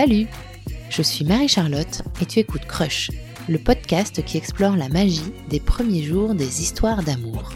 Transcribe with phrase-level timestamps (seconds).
[0.00, 0.28] Salut
[0.88, 3.10] Je suis Marie-Charlotte et tu écoutes Crush,
[3.50, 7.52] le podcast qui explore la magie des premiers jours des histoires d'amour.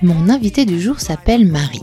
[0.00, 1.82] Mon invité du jour s'appelle Marie.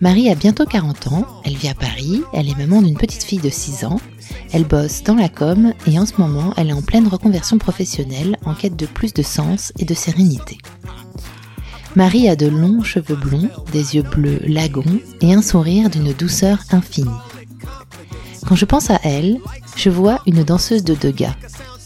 [0.00, 3.38] Marie a bientôt 40 ans, elle vit à Paris, elle est maman d'une petite fille
[3.38, 4.00] de 6 ans,
[4.52, 8.36] elle bosse dans la com et en ce moment elle est en pleine reconversion professionnelle
[8.44, 10.58] en quête de plus de sens et de sérénité.
[11.96, 16.60] Marie a de longs cheveux blonds, des yeux bleus lagons et un sourire d'une douceur
[16.70, 17.10] infinie.
[18.46, 19.38] Quand je pense à elle,
[19.76, 21.34] je vois une danseuse de Degas,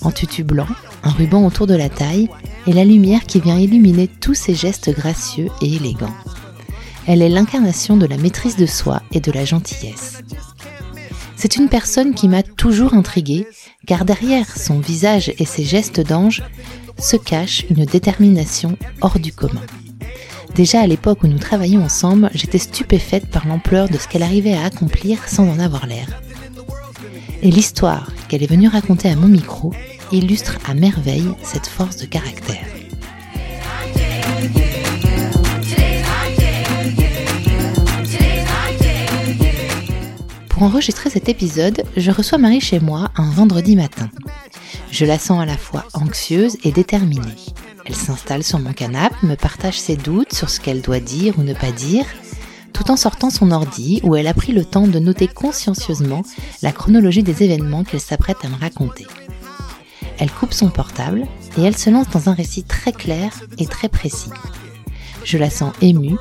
[0.02, 0.68] en tutu blanc,
[1.02, 2.28] un ruban autour de la taille
[2.66, 6.14] et la lumière qui vient illuminer tous ses gestes gracieux et élégants.
[7.06, 10.22] Elle est l'incarnation de la maîtrise de soi et de la gentillesse.
[11.36, 13.46] C'est une personne qui m'a toujours intriguée,
[13.86, 16.42] car derrière son visage et ses gestes d'ange
[16.98, 19.62] se cache une détermination hors du commun.
[20.54, 24.54] Déjà à l'époque où nous travaillions ensemble, j'étais stupéfaite par l'ampleur de ce qu'elle arrivait
[24.54, 26.06] à accomplir sans en avoir l'air.
[27.42, 29.74] Et l'histoire qu'elle est venue raconter à mon micro
[30.12, 32.73] illustre à merveille cette force de caractère.
[40.54, 44.08] Pour enregistrer cet épisode, je reçois Marie chez moi un vendredi matin.
[44.92, 47.34] Je la sens à la fois anxieuse et déterminée.
[47.84, 51.42] Elle s'installe sur mon canapé, me partage ses doutes sur ce qu'elle doit dire ou
[51.42, 52.06] ne pas dire,
[52.72, 56.22] tout en sortant son ordi où elle a pris le temps de noter consciencieusement
[56.62, 59.08] la chronologie des événements qu'elle s'apprête à me raconter.
[60.18, 61.26] Elle coupe son portable
[61.58, 64.30] et elle se lance dans un récit très clair et très précis.
[65.24, 66.16] Je la sens émue,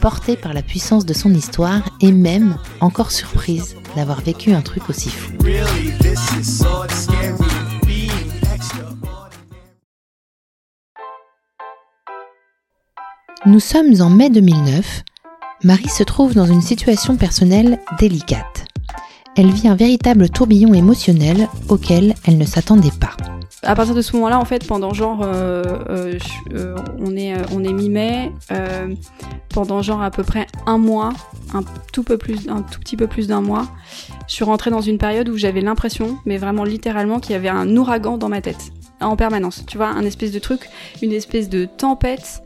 [0.00, 4.90] portée par la puissance de son histoire et même encore surprise d'avoir vécu un truc
[4.90, 5.32] aussi fou.
[13.46, 15.02] Nous sommes en mai 2009.
[15.62, 18.69] Marie se trouve dans une situation personnelle délicate.
[19.36, 23.16] Elle vit un véritable tourbillon émotionnel auquel elle ne s'attendait pas
[23.62, 26.18] à partir de ce moment-là, en fait, pendant genre, euh, euh,
[26.54, 28.32] euh, on est, on est mi-mai,
[29.50, 31.12] pendant genre à peu près un mois,
[31.52, 33.66] un tout peu plus, un tout petit peu plus d'un mois,
[34.28, 37.48] je suis rentrée dans une période où j'avais l'impression, mais vraiment littéralement, qu'il y avait
[37.48, 39.64] un ouragan dans ma tête, en permanence.
[39.66, 40.62] Tu vois, un espèce de truc,
[41.02, 42.42] une espèce de tempête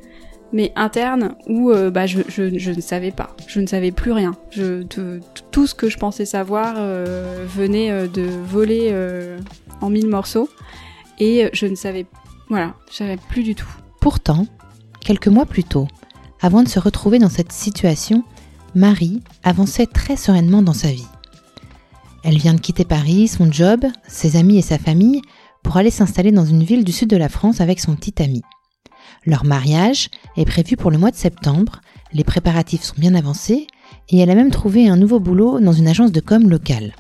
[0.55, 4.33] mais interne où bah, je, ne savais pas, je ne savais plus rien.
[5.51, 8.91] Tout ce que je pensais savoir venait de voler
[9.81, 10.49] en mille morceaux
[11.19, 12.07] et euh, je ne savais,
[12.49, 13.69] voilà, je savais plus du tout.
[14.01, 14.47] Pourtant,
[15.01, 15.89] quelques mois plus tôt,
[16.41, 18.25] avant de se retrouver dans cette situation,
[18.75, 21.07] Marie avançait très sereinement dans sa vie.
[22.25, 25.21] Elle vient de quitter Paris, son job, ses amis et sa famille
[25.63, 28.43] pour aller s'installer dans une ville du sud de la France avec son petit ami.
[29.25, 31.81] Leur mariage est prévu pour le mois de septembre,
[32.13, 33.67] les préparatifs sont bien avancés
[34.09, 36.95] et elle a même trouvé un nouveau boulot dans une agence de com locale.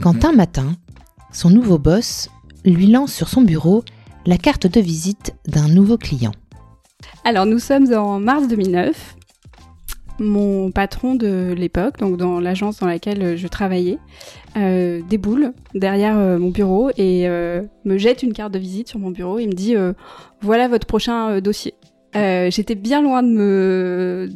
[0.00, 0.76] Quand un matin,
[1.32, 2.28] son nouveau boss
[2.64, 3.84] lui lance sur son bureau
[4.26, 6.32] la carte de visite d'un nouveau client.
[7.24, 9.16] Alors nous sommes en mars 2009.
[10.18, 13.98] Mon patron de l'époque, donc dans l'agence dans laquelle je travaillais,
[14.56, 18.98] euh, déboule derrière euh, mon bureau et euh, me jette une carte de visite sur
[18.98, 19.74] mon bureau et me dit
[20.42, 21.74] voilà votre prochain dossier.
[22.14, 24.28] J'étais bien loin de me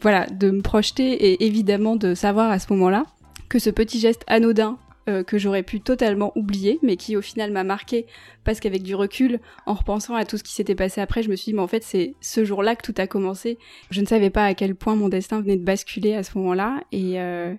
[0.00, 3.04] voilà de me projeter et évidemment de savoir à ce moment-là
[3.48, 4.78] que ce petit geste anodin
[5.08, 8.06] euh, que j'aurais pu totalement oublier, mais qui au final m'a marqué
[8.44, 11.36] parce qu'avec du recul, en repensant à tout ce qui s'était passé après, je me
[11.36, 13.58] suis dit, mais en fait, c'est ce jour-là que tout a commencé.
[13.90, 16.82] Je ne savais pas à quel point mon destin venait de basculer à ce moment-là,
[16.92, 17.54] et, euh,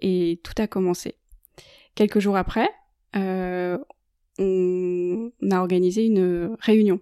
[0.00, 1.14] et tout a commencé.
[1.94, 2.68] Quelques jours après,
[3.16, 3.78] euh,
[4.38, 7.00] on a organisé une réunion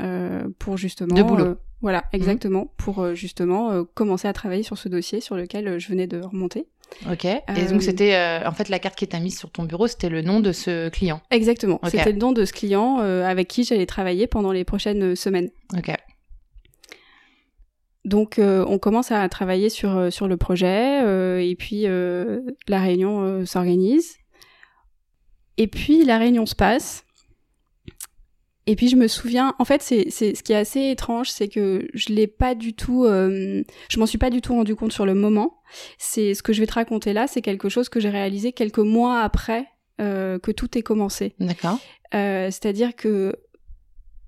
[0.00, 1.14] euh, pour justement...
[1.14, 1.44] De boulot.
[1.44, 6.06] Euh, voilà, exactement, pour justement commencer à travailler sur ce dossier sur lequel je venais
[6.06, 6.66] de remonter.
[7.10, 7.24] Ok.
[7.24, 9.86] Et donc euh, c'était euh, en fait la carte qui t'a mise sur ton bureau,
[9.86, 11.20] c'était le nom de ce client.
[11.30, 11.80] Exactement.
[11.84, 15.50] C'était le nom de ce client euh, avec qui j'allais travailler pendant les prochaines semaines.
[15.76, 15.90] Ok.
[18.04, 21.86] Donc on commence à travailler sur sur le projet et puis
[22.68, 24.16] la réunion s'organise.
[25.58, 27.04] Et puis la réunion se passe
[28.70, 31.88] et puis je me souviens, en fait, c'est ce qui est assez étrange, c'est que
[31.92, 35.04] je l'ai pas du tout, euh, je m'en suis pas du tout rendu compte sur
[35.04, 35.60] le moment.
[35.98, 38.78] C'est ce que je vais te raconter là, c'est quelque chose que j'ai réalisé quelques
[38.78, 39.66] mois après
[40.00, 41.34] euh, que tout est commencé.
[41.40, 41.80] D'accord.
[42.14, 43.34] Euh, C'est-à-dire que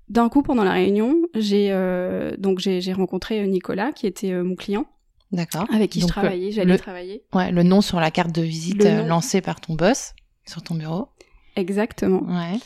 [0.09, 4.85] d'un coup, pendant la réunion, j'ai euh, donc j'ai rencontré Nicolas, qui était mon client.
[5.31, 5.67] D'accord.
[5.73, 7.23] Avec qui je travaillais, j'allais travailler.
[7.33, 10.15] Ouais, le nom sur la carte de visite lancée par ton boss
[10.45, 11.07] sur ton bureau.
[11.55, 12.23] Exactement.
[12.23, 12.59] Ouais.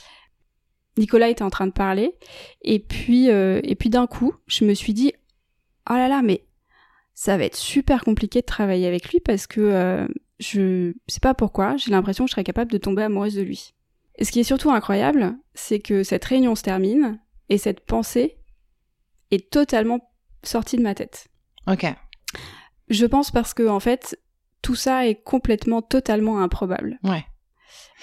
[0.97, 2.15] Nicolas était en train de parler,
[2.61, 5.13] et puis, euh, et puis d'un coup, je me suis dit,
[5.89, 6.45] oh là là, mais
[7.13, 10.07] ça va être super compliqué de travailler avec lui parce que euh,
[10.39, 13.73] je sais pas pourquoi, j'ai l'impression que je serais capable de tomber amoureuse de lui.
[14.17, 18.37] Et ce qui est surtout incroyable, c'est que cette réunion se termine et cette pensée
[19.31, 20.11] est totalement
[20.43, 21.27] sortie de ma tête.
[21.67, 21.85] Ok.
[22.89, 24.19] Je pense parce que en fait,
[24.61, 26.99] tout ça est complètement, totalement improbable.
[27.03, 27.25] Ouais.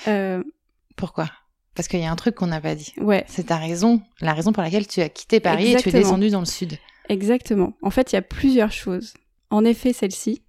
[0.08, 0.42] Euh,
[0.96, 1.30] Pourquoi?
[1.74, 2.92] Parce qu'il y a un truc qu'on n'a pas dit.
[2.98, 5.74] ouais, C'est ta raison, la raison pour laquelle tu as quitté Paris et tu es
[5.78, 6.02] Exactement.
[6.02, 6.78] descendu dans le sud.
[7.08, 7.72] exactement.
[7.82, 9.14] En fait, il y a plusieurs choses.
[9.50, 10.42] En effet, celle-ci,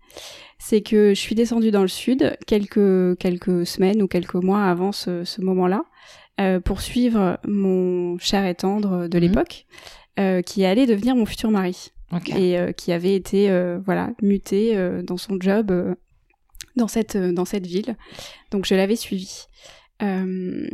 [0.59, 4.91] c'est que je suis descendue dans le sud quelques quelques semaines ou quelques mois avant
[4.91, 5.83] ce, ce moment-là
[6.39, 9.23] euh, pour suivre mon cher et tendre de Mhm.
[9.23, 9.65] l'époque,
[10.19, 11.91] euh, qui allait devenir mon futur mari.
[12.37, 15.73] Et euh, qui avait été euh, voilà muté dans son job
[16.77, 17.97] dans cette dans cette ville.
[18.51, 19.45] Donc je l'avais suivi.
[20.01, 20.67] Euh,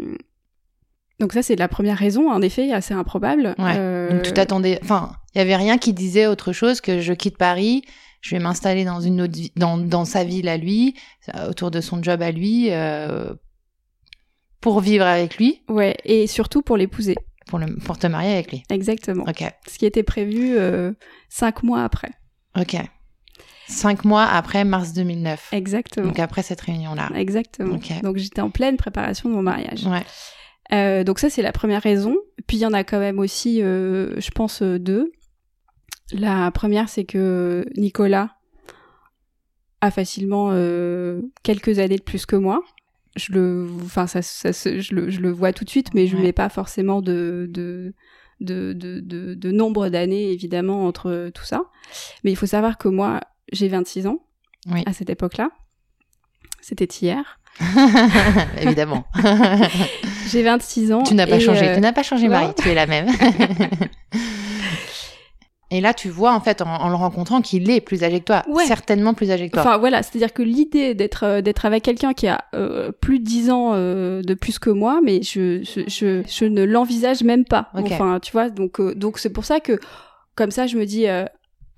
[1.21, 3.55] donc ça c'est la première raison, en effet, assez improbable.
[3.57, 3.75] Ouais.
[3.77, 4.79] Euh, Donc t'attendais.
[4.83, 7.83] Enfin, il y avait rien qui disait autre chose que je quitte Paris,
[8.21, 10.95] je vais m'installer dans une autre dans, dans sa ville à lui,
[11.35, 13.33] euh, autour de son job à lui, euh,
[14.59, 17.15] pour vivre avec lui, Ouais, et surtout pour l'épouser.
[17.47, 18.63] pour, le, pour te marier avec lui.
[18.69, 19.23] Exactement.
[19.27, 19.43] Ok.
[19.67, 20.91] Ce qui était prévu euh,
[21.29, 22.11] cinq mois après.
[22.59, 22.75] Ok.
[23.67, 25.49] Cinq mois après mars 2009.
[25.53, 26.07] Exactement.
[26.07, 27.09] Donc après cette réunion-là.
[27.15, 27.75] Exactement.
[27.75, 28.01] Ok.
[28.03, 29.85] Donc j'étais en pleine préparation de mon mariage.
[29.85, 30.03] Ouais.
[30.73, 32.15] Euh, donc ça c'est la première raison.
[32.47, 35.11] Puis il y en a quand même aussi, euh, je pense, euh, deux.
[36.13, 38.35] La première c'est que Nicolas
[39.81, 42.61] a facilement euh, quelques années de plus que moi.
[43.17, 46.15] Je le, enfin ça, ça je, le, je le vois tout de suite, mais je
[46.15, 46.21] Ouais.
[46.23, 47.93] mets pas forcément de de
[48.39, 51.63] de, de, de, de nombre d'années évidemment entre tout ça.
[52.23, 53.19] Mais il faut savoir que moi
[53.51, 54.19] j'ai 26 ans
[54.71, 54.83] Oui.
[54.85, 55.49] à cette époque-là.
[56.61, 57.39] C'était hier.
[58.61, 59.05] Évidemment.
[60.29, 61.03] J'ai 26 ans.
[61.03, 61.69] tu n'as pas changé.
[61.69, 62.31] euh, Tu n'as pas changé, non.
[62.31, 62.53] Marie.
[62.61, 63.07] Tu es la même.
[65.73, 68.25] Et là, tu vois, en fait, en, en le rencontrant, qu'il est plus âgé que
[68.25, 68.43] toi.
[68.49, 68.65] Ouais.
[68.65, 69.61] Certainement plus âgé que toi.
[69.61, 73.23] Enfin voilà, c'est-à-dire que l'idée d'être euh, d'être avec quelqu'un qui a euh, plus de
[73.23, 77.45] 10 ans euh, de plus que moi, mais je je, je, je ne l'envisage même
[77.45, 77.69] pas.
[77.73, 79.79] Enfin, tu vois, donc donc c'est pour ça que
[80.35, 81.29] comme ça je me dis ah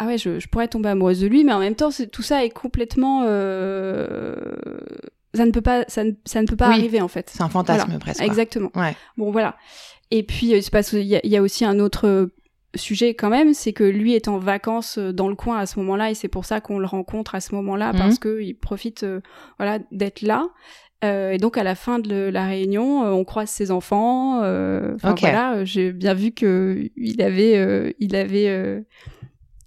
[0.07, 2.49] ouais, je, je pourrais tomber amoureuse de lui, mais en même temps tout ça est
[2.49, 4.35] complètement euh,
[5.33, 6.75] ça ne peut pas ça ne, ça ne peut pas Oui.
[6.75, 7.29] arriver en fait.
[7.33, 7.99] C'est un fantasme Voilà.
[7.99, 8.17] presque.
[8.19, 8.25] quoi.
[8.27, 8.71] Exactement.
[8.75, 8.95] Ouais.
[9.17, 9.55] Bon voilà.
[10.11, 12.27] Et puis euh, qu'il y, a- il y a aussi un autre euh,
[12.75, 15.79] sujet quand même, c'est que lui est en vacances euh, dans le coin à ce
[15.79, 17.99] moment-là et c'est pour ça qu'on le rencontre à ce moment-là Mhm.
[17.99, 19.21] parce que il profite euh,
[19.59, 20.47] voilà d'être là.
[21.03, 24.41] Euh, et donc à la fin de le- la réunion, euh, on croise ses enfants.
[24.43, 28.47] euh, Enfin voilà, j'ai bien vu que il avait, euh, il avait.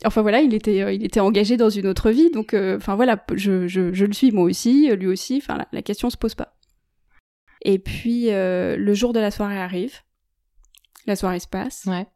[0.05, 2.97] Enfin voilà, il était, euh, il était engagé dans une autre vie, donc euh, enfin
[2.97, 5.39] voilà, je, je, je le suis moi aussi, lui aussi.
[5.43, 6.55] Enfin la, la question se pose pas.
[7.63, 9.95] Et puis euh, le jour de la soirée arrive,
[11.07, 12.07] la soirée se passe, Ouais.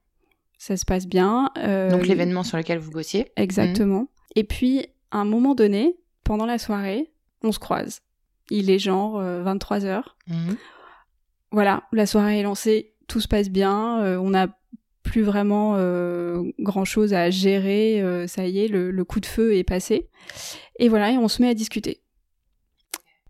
[0.58, 1.50] ça se passe bien.
[1.56, 3.32] Donc l'événement sur lequel vous bossiez.
[3.36, 4.08] Exactement.
[4.36, 7.10] Et puis, à un moment donné, pendant la soirée,
[7.42, 8.02] on se croise.
[8.50, 10.16] Il est genre 23 heures.
[10.28, 10.56] Mhm.
[11.52, 14.56] Voilà, la soirée est lancée, tout se passe bien, euh, on n'a
[15.02, 19.26] plus vraiment euh, grand chose à gérer, euh, ça y est, le, le coup de
[19.26, 20.08] feu est passé.
[20.78, 22.00] Et voilà, et on se met à discuter.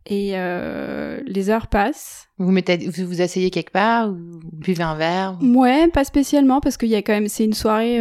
[0.07, 2.27] Et euh, les heures passent.
[2.39, 5.39] Vous vous mettez, vous vous asseyez quelque part, ou vous buvez un verre.
[5.41, 7.97] ou- Ouais, pas spécialement parce qu'il y a quand même, c'est une soirée,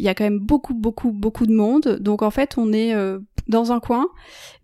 [0.00, 1.98] il y a quand même beaucoup, beaucoup, beaucoup de monde.
[2.00, 2.94] Donc en fait, on est
[3.48, 4.06] dans un coin,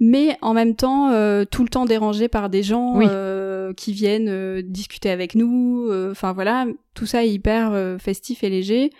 [0.00, 1.08] mais en même temps,
[1.50, 3.06] tout le temps dérangé par des gens Oui.
[3.70, 5.86] Euh, qui viennent euh, discuter avec nous.
[5.90, 8.90] euh, Enfin voilà, tout ça est hyper festif et léger.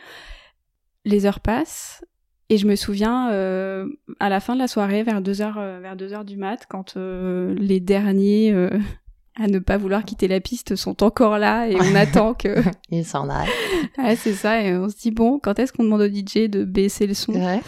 [1.05, 2.05] Les heures passent.
[2.51, 3.87] Et je me souviens, euh,
[4.21, 6.67] à la fin de la soirée, vers 2 heures, euh, vers deux heures du mat,
[6.69, 8.55] quand euh, les derniers
[9.37, 13.05] à ne pas vouloir quitter la piste sont encore là et on attend que Il
[13.05, 13.49] s'en aille.
[13.99, 16.65] Ouais, c'est ça, et on se dit, bon, quand est-ce qu'on demande au DJ de
[16.65, 17.33] baisser le son?
[17.33, 17.61] Ouais.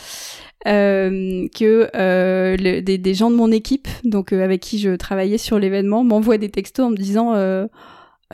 [0.67, 4.91] Euh, Que euh, le- des, des gens de mon équipe, donc euh, avec qui je
[4.97, 7.67] travaillais sur l'événement, m'envoient des textos en me disant, euh,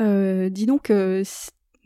[0.00, 1.22] euh, dis donc, euh,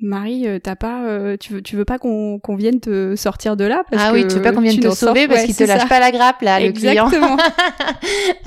[0.00, 3.64] Marie, t'as pas, euh, tu veux, tu veux pas qu'on qu'on vienne te sortir de
[3.64, 3.82] là?
[3.90, 5.80] Parce Ah que oui, tu veux pas qu'on vienne te sauver parce qu'il te lâche
[5.80, 5.86] ça.
[5.88, 7.06] pas la grappe là, le client.
[7.08, 7.36] Exactement.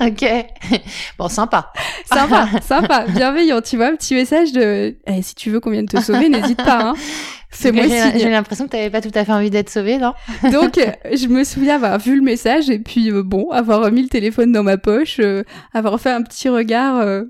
[0.00, 0.80] ok.
[1.18, 1.72] Bon, sympa.
[2.06, 5.86] sympa, sympa, bienveillant, tu vois, un petit message de, Eh, si tu veux qu'on vienne
[5.88, 6.94] te sauver, n'hésite pas, hein.
[7.52, 8.12] J'ai signe.
[8.20, 10.14] j'ai l'impression que t'avais pas tout à fait envie d'être sauvé, non
[10.52, 14.08] Donc, je me souviens avoir vu le message et puis, euh, bon, avoir remis le
[14.08, 15.42] téléphone dans ma poche, euh,
[15.72, 17.24] avoir fait un petit regard euh,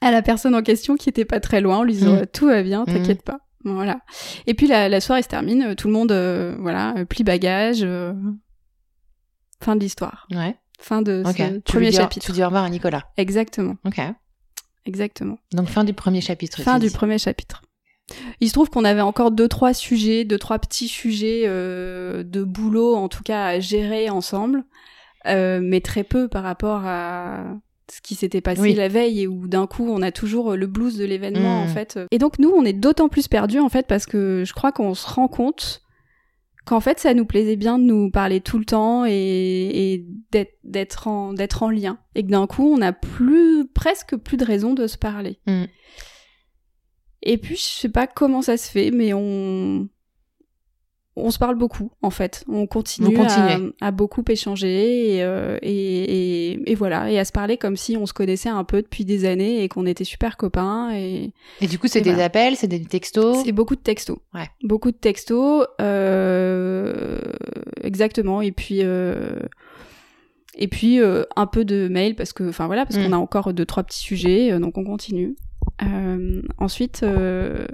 [0.00, 2.26] à la personne en question qui était pas très loin en lui disant Mm.
[2.32, 3.38] tout va bien, t'inquiète pas.
[3.64, 3.98] Voilà.
[4.46, 6.12] Et puis la, la soirée se termine, tout le monde,
[6.60, 7.86] voilà, plie bagage.
[9.62, 10.26] fin de l'histoire.
[10.32, 10.56] Ouais.
[10.78, 12.26] Fin de ce Tu premier dis, chapitre.
[12.26, 13.04] Tu dis au revoir à Nicolas.
[13.16, 14.00] Exactement, Ok.
[14.84, 15.38] exactement.
[15.52, 16.60] Donc fin du premier chapitre.
[16.62, 17.62] Fin tu du premier chapitre.
[18.40, 22.44] Il se trouve qu'on avait encore deux trois sujets, deux trois petits sujets euh, de
[22.44, 24.64] boulot en tout cas à gérer ensemble,
[25.26, 27.44] euh, mais très peu par rapport à
[27.92, 28.74] ce qui s'était passé Oui.
[28.74, 31.98] la veille et où d'un coup on a toujours le blues de l'événement en fait.
[32.10, 34.94] Et donc nous on est d'autant plus perdus en fait parce que je crois qu'on
[34.94, 35.82] se rend compte
[36.64, 40.06] qu'en fait ça nous plaisait bien de nous parler tout le temps et, et
[40.64, 44.44] d'être en d'être en lien et que d'un coup on a plus presque plus de
[44.44, 45.38] raison de se parler.
[45.46, 45.64] Mm.
[47.28, 49.88] Et puis je sais pas comment ça se fait mais on
[51.18, 52.44] on se parle beaucoup en fait.
[52.46, 53.16] On continue
[53.80, 57.96] à, beaucoup échanger et, euh, et, et, et voilà et à se parler comme si
[57.96, 61.68] on se connaissait un peu depuis des années et qu'on était super copains et Et
[61.68, 62.26] du coup, c'est des voilà.
[62.26, 63.38] appels, c'est des textos.
[63.44, 64.18] c'est beaucoup de textos.
[64.34, 64.46] Ouais.
[64.62, 65.66] Beaucoup de textos.
[65.80, 67.18] Euh,
[67.82, 68.42] exactement.
[68.42, 69.38] Et puis, euh,
[70.54, 73.04] et puis euh, un peu de mail parce que, enfin voilà, parce Mm.
[73.06, 75.34] qu'on a encore deux trois petits sujets, donc on continue.
[75.82, 77.66] Euh, ensuite, euh,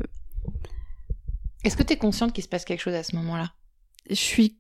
[1.65, 3.53] Est-ce que tu es consciente qu'il se passe quelque chose à ce moment-là?
[4.11, 4.59] je suis,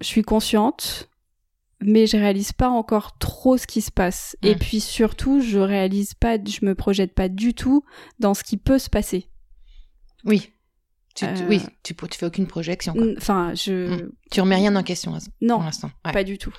[0.00, 1.10] je suis consciente.
[1.86, 4.36] Mais je réalise pas encore trop ce qui se passe.
[4.42, 4.58] Et Mm.
[4.58, 7.84] puis surtout, je réalise pas, je me projette pas du tout
[8.20, 9.28] dans ce qui peut se passer.
[10.24, 10.52] Oui.
[11.14, 12.94] Tu, Euh, Oui, tu, tu fais aucune projection.
[12.94, 13.04] quoi.
[13.18, 14.12] Enfin, je, Mm.
[14.30, 15.90] Tu remets rien en question à ce- non, pour l'instant.
[16.06, 16.12] Ouais.
[16.12, 16.54] pas du tout.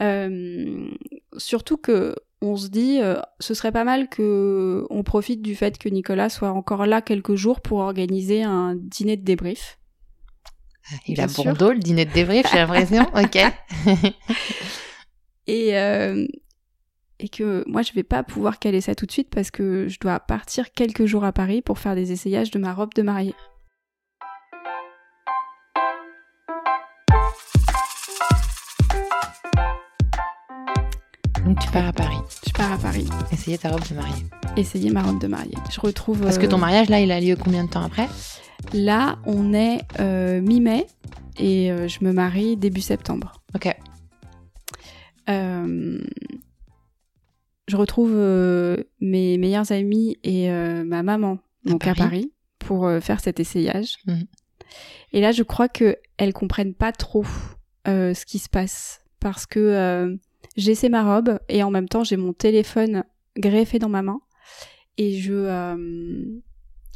[0.00, 0.88] Euh,
[1.36, 5.78] surtout que on se dit, euh, ce serait pas mal que on profite du fait
[5.78, 9.78] que Nicolas soit encore là quelques jours pour organiser un dîner de débrief.
[11.06, 11.44] Il Bien a sûr.
[11.44, 13.02] Bordeaux, le dîner de débrief, j'ai l'impression.
[13.14, 13.36] ok.
[15.46, 16.26] Et euh,
[17.18, 19.98] et que moi je vais pas pouvoir caler ça tout de suite parce que je
[19.98, 23.34] dois partir quelques jours à Paris pour faire des essayages de ma robe de mariée.
[31.56, 34.24] Donc tu pars à Paris, Je pars à Paris, essayer ta robe de mariée.
[34.58, 35.54] essayer ma robe de mariée.
[35.72, 36.20] Je retrouve.
[36.20, 38.08] Parce que euh, ton mariage, là, il a lieu combien de temps après?
[38.74, 40.86] Là, on est euh, mi-mai
[41.38, 43.40] et euh, je me marie début septembre.
[43.54, 43.74] Ok.
[45.30, 45.98] Euh,
[47.68, 51.98] je retrouve euh, mes meilleurs amis et euh, ma maman donc à Paris.
[52.08, 53.96] Paris pour euh, faire cet essayage.
[54.06, 54.26] Mhm.
[55.14, 57.24] Et là, je crois que elles comprennent pas trop
[57.88, 60.16] euh, ce qui se passe parce que euh,
[60.56, 63.04] j'essaie ma robe et en même temps j'ai mon téléphone
[63.36, 64.20] greffé dans ma main
[64.98, 66.24] et je euh,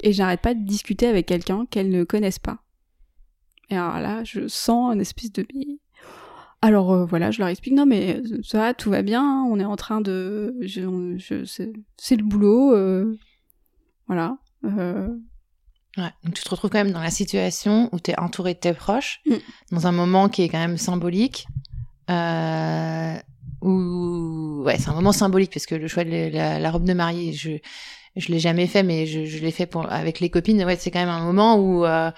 [0.03, 2.59] et j'arrête pas de discuter avec quelqu'un qu'elles ne connaissent pas.
[3.69, 5.47] Et alors là, je sens une espèce de
[6.63, 9.47] alors euh, voilà, je leur explique non mais euh, ça va, tout va bien, hein,
[9.51, 13.17] on est en train de je, je c'est le boulot euh,
[14.07, 14.39] voilà.
[15.97, 16.11] Ouais.
[16.25, 18.73] Donc tu te retrouves quand même dans la situation où tu es entouré de tes
[18.73, 19.35] proches, Mm.
[19.73, 21.47] dans un moment qui est quand même symbolique.
[22.11, 23.17] Euh,
[23.63, 24.63] où...
[24.65, 27.59] Ouais, c'est un moment symbolique parce que le choix de la, robe de mariée, je
[28.17, 30.63] je l'ai jamais fait, mais je, je l'ai fait pour avec les copines.
[30.65, 32.11] Ouais, c'est quand même un moment où euh,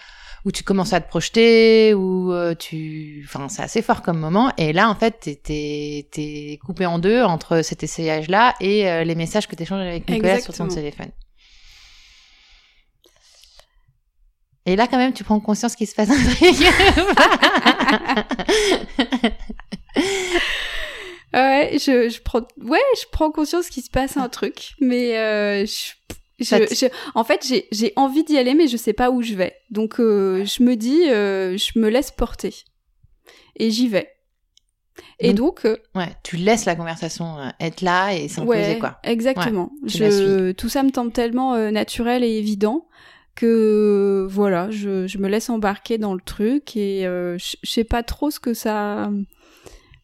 [0.44, 4.52] où tu commences à te projeter, où euh, tu, enfin, c'est assez fort comme moment.
[4.58, 9.04] Et là, en fait, t'es t'es t'es coupé en deux entre cet essayage-là et euh,
[9.04, 11.10] les messages que t'échanges avec Nicolas sur ton téléphone.
[14.64, 16.38] Et là, quand même, tu prends conscience qu'il se passe un truc.
[21.34, 25.64] Ouais, je, je prends, ouais, je prends conscience qu'il se passe un truc, mais euh,
[25.64, 25.92] je,
[26.40, 29.54] je, en fait, j'ai, j'ai envie d'y aller, mais je sais pas où je vais.
[29.70, 32.54] Donc, euh, je me dis, euh, je me laisse porter
[33.56, 34.08] et j'y vais.
[35.18, 38.98] Et donc, euh, ouais, tu laisses la conversation euh, être là et s'imposer, ouais, quoi.
[39.04, 39.70] exactement.
[39.86, 42.86] je, tout ça me semble tellement euh, naturel et évident
[43.34, 47.84] que voilà, je, je me laisse embarquer dans le truc et euh, je je sais
[47.84, 49.10] pas trop ce que ça.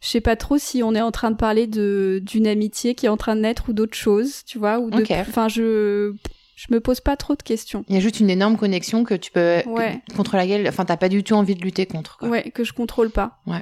[0.00, 3.06] Je sais pas trop si on est en train de parler de d'une amitié qui
[3.06, 5.02] est en train de naître ou d'autre chose, tu vois, ou de.
[5.20, 6.14] Enfin, je
[6.56, 7.84] je me pose pas trop de questions.
[7.88, 10.00] Il y a juste une énorme connexion que tu peux, que- Ouais.
[10.16, 12.28] contre laquelle, enfin, t'as pas du tout envie de lutter contre, quoi.
[12.28, 13.38] Ouais, que je contrôle pas.
[13.46, 13.60] Ouais.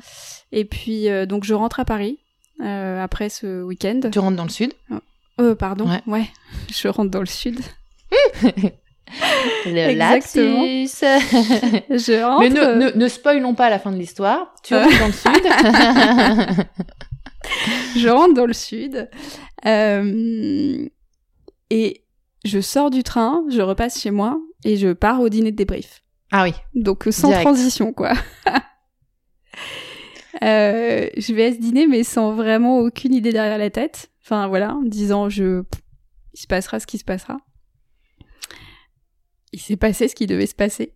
[0.53, 2.19] Et puis euh, donc je rentre à Paris
[2.63, 4.01] euh, après ce week-end.
[4.11, 4.73] Tu rentres dans le sud.
[5.41, 5.87] Euh, pardon.
[5.89, 6.01] Ouais.
[6.07, 6.27] ouais.
[6.75, 7.61] Je rentre dans le sud.
[9.67, 10.63] Le Exactement.
[10.63, 10.97] lapsus.
[11.91, 12.41] Je rentre.
[12.41, 14.53] Mais ne, ne, ne spoilons pas la fin de l'histoire.
[14.65, 16.67] Tu rentres dans le sud.
[17.97, 19.09] je rentre dans le sud.
[19.67, 20.87] Euh,
[21.71, 22.05] et
[22.45, 26.03] je sors du train, je repasse chez moi et je pars au dîner de débrief.
[26.33, 26.53] ah oui.
[26.75, 27.45] Donc euh, sans Direct.
[27.47, 28.13] transition, quoi.
[30.45, 34.11] Euh, je vais à ce dîner, mais sans vraiment aucune idée derrière la tête.
[34.23, 35.63] Enfin voilà, en me disant je,
[36.35, 37.39] il se passera ce qui se passera.
[39.57, 40.93] Il s'est passé ce qui devait se passer.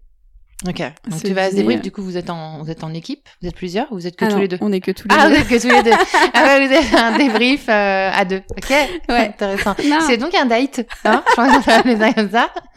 [0.69, 0.77] Ok.
[1.09, 2.85] Donc Ce tu vas à ce débrief, euh, du coup vous êtes en vous êtes
[2.85, 4.59] en équipe, vous êtes plusieurs, ou vous êtes que Ah tous non, les deux?
[4.61, 5.35] On est que tous les Ah, deux.
[5.37, 5.97] vous êtes que tous les deux.
[6.35, 8.43] ah ouais, vous avez un débrief euh, à deux.
[8.51, 8.69] Ok.
[8.69, 9.29] Ouais.
[9.29, 9.75] Intéressant.
[10.07, 11.25] C'est donc un date, hein?
[11.31, 12.53] Je pense qu'on va appeler ça comme ça.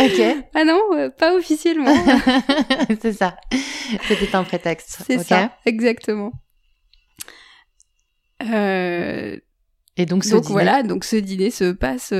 [0.00, 0.36] ok.
[0.54, 1.94] Ah non, euh, pas officiellement.
[3.00, 3.38] c'est ça.
[4.06, 4.98] C'était un prétexte.
[5.06, 6.32] C'est ça, exactement.
[8.42, 9.36] Euh,
[9.96, 12.12] Et donc ce donc dîner- voilà, donc ce dîner se passe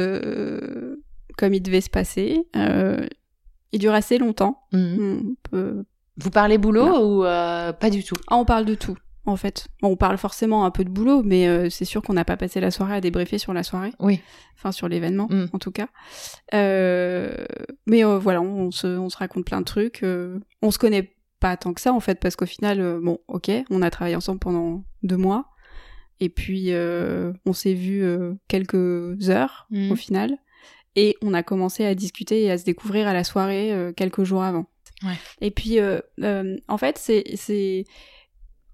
[1.37, 2.47] comme il devait se passer.
[2.57, 3.07] Euh,
[3.73, 4.63] il dure assez longtemps.
[4.73, 5.37] Mhm.
[5.51, 5.85] Peut-
[6.19, 7.03] Vous parlez boulot Voilà.
[7.05, 8.15] ou euh, pas du tout?
[8.29, 9.69] Ah, on parle de tout, en fait.
[9.83, 12.37] Bon, on parle forcément un peu de boulot, mais euh, c'est sûr qu'on n'a pas
[12.39, 13.93] passé la soirée à débriefer sur la soirée.
[14.01, 14.21] Oui.
[14.57, 15.47] Enfin, sur l'événement, Mm.
[15.53, 15.89] en tout cas.
[17.87, 20.05] Mais voilà, on se, on se raconte plein de trucs.
[20.63, 23.83] on se connaît pas tant que ça, en fait, parce qu'au final, bon, ok, on
[23.83, 25.51] a travaillé ensemble pendant deux mois.
[26.19, 30.39] Et puis, euh, on s'est vu euh, quelques heures, au final.
[30.97, 34.25] Et on a commencé à discuter et à se découvrir à la soirée euh, quelques
[34.25, 34.67] jours avant.
[35.03, 35.17] Ouais.
[35.43, 37.85] Et puis, euh, euh, en fait, c'est,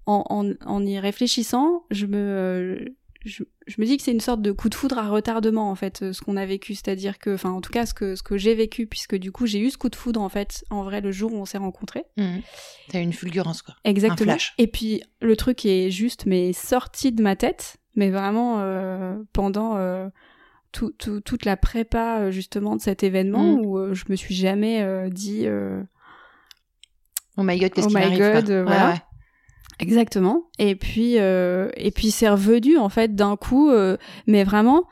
[0.05, 4.41] en, en, en y réfléchissant, je me, je, je me dis que c'est une sorte
[4.41, 6.75] de coup de foudre à retardement, en fait, ce qu'on a vécu.
[6.75, 9.45] C'est-à-dire que, enfin, en tout cas, ce que, ce que j'ai vécu, puisque du coup,
[9.45, 11.57] j'ai eu ce coup de foudre, en fait, en vrai, le jour où on s'est
[11.57, 12.05] rencontrés.
[12.15, 12.41] Mhm.
[12.87, 13.75] T'as une fulgurance quoi.
[13.83, 14.31] Exactement.
[14.31, 14.53] Un flash.
[14.57, 19.75] Et puis, le truc est juste, mais sorti de ma tête, mais vraiment euh, pendant
[19.75, 20.07] euh,
[20.73, 23.65] tout, tout- toute la prépa, euh, justement, de cet événement, Mm.
[23.65, 25.47] où euh, je me suis jamais euh, dit.
[27.37, 28.89] Oh my god, qu'est-ce Oh qui my God, Ouais, voilà.
[28.89, 29.01] ouais.
[29.79, 30.43] Exactement.
[30.59, 33.71] Et puis, et puis c'est revenu en fait d'un coup,
[34.27, 34.83] mais vraiment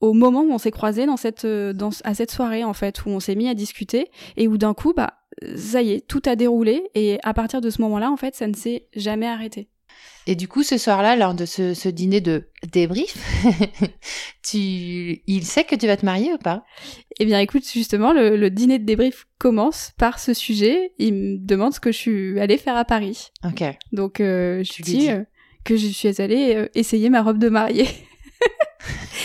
[0.00, 3.10] au moment où on s'est croisés dans cette, dans, à cette soirée en fait, où
[3.10, 5.18] on s'est mis à discuter et où d'un coup, bah,
[5.56, 8.46] ça y est, tout a déroulé et à partir de ce moment-là, en fait, ça
[8.46, 9.68] ne s'est jamais arrêté.
[10.26, 13.16] Et du coup, ce soir-là, lors de ce, ce dîner de débrief,
[14.42, 16.64] tu, il sait que tu vas te marier ou pas?
[17.18, 20.92] Eh bien, écoute, justement, le, le dîner de débrief commence par ce sujet.
[20.98, 23.28] Il me demande ce que je suis allée faire à Paris.
[23.44, 23.64] Ok.
[23.92, 25.10] Donc, euh, je lui dis dis.
[25.10, 25.24] euh,
[25.64, 27.88] que je suis allée euh, essayer ma robe de mariée.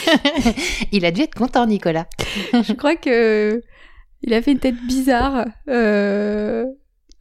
[0.92, 2.08] il a dû être content, Nicolas.
[2.54, 3.62] je crois que
[4.22, 5.46] il a fait une tête bizarre.
[5.70, 6.66] Euh...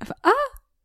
[0.02, 0.30] enfin, ah,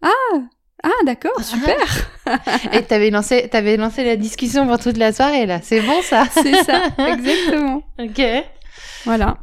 [0.02, 0.40] ah,
[0.84, 1.78] ah, d'accord, super.
[2.74, 5.60] Et t'avais lancé, t'avais lancé la discussion pour toute la soirée là.
[5.62, 7.84] C'est bon ça C'est ça, exactement.
[8.00, 8.22] Ok.
[9.06, 9.38] Voilà.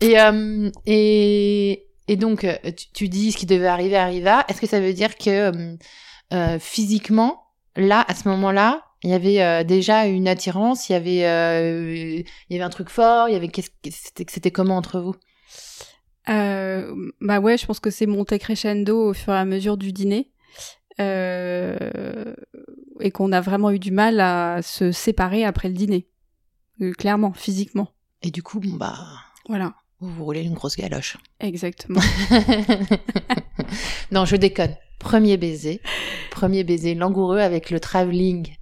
[0.00, 4.44] Et euh, et et donc euh, tu, tu dis ce qui devait arriver arriva.
[4.48, 5.76] Est-ce que ça veut dire que euh,
[6.32, 7.42] euh, physiquement,
[7.76, 11.94] là, à ce moment-là, il y avait euh, déjà une attirance, il y avait euh,
[11.94, 15.00] il y avait un truc fort, il y avait qu'est-ce que c'était c'était comment entre
[15.00, 15.14] vous?
[16.30, 19.92] Euh, bah ouais, je pense que c'est monté crescendo au fur et à mesure du
[19.92, 20.30] dîner.
[21.00, 22.34] Euh,
[23.00, 26.06] et qu'on a vraiment eu du mal à se séparer après le dîner.
[26.80, 27.88] Euh, clairement, physiquement.
[28.22, 28.96] Et du coup, bon bah,
[29.48, 31.16] Voilà, vous vous roulez une grosse galoche.
[31.40, 32.00] exactement.
[34.12, 34.76] non, je déconne.
[34.98, 35.80] Premier baiser,
[36.30, 38.56] premier baiser langoureux avec le travelling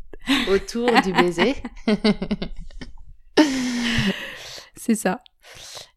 [0.49, 1.55] autour du baiser.
[4.77, 5.23] c'est ça.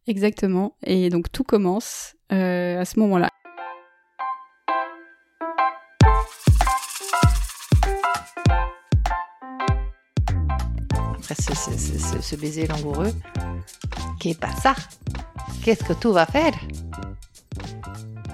[0.07, 0.77] Exactement.
[0.83, 3.29] Et donc tout commence euh, à ce moment-là.
[11.27, 13.11] Après ce, ce- ce- ce- ce baiser langoureux,
[14.19, 14.75] qu'est pas ça
[15.63, 16.53] Qu'est-ce que tu vas faire?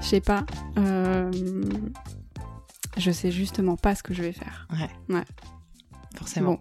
[0.01, 0.45] Je sais pas.
[0.77, 1.31] Euh...
[2.97, 4.67] Je sais justement pas ce que je vais faire.
[6.17, 6.53] Forcément.
[6.55, 6.59] Bon.